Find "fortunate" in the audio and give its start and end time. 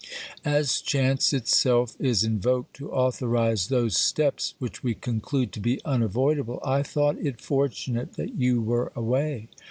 7.39-8.13